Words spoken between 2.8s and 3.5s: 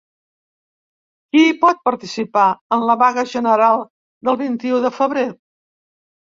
la vaga